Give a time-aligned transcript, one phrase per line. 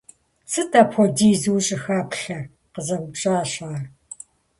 [0.51, 3.83] Сыт апхуэдизу ущӀыхэплъэр?– къызэупщӀащ ар.